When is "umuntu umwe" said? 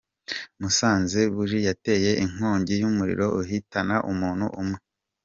4.11-4.79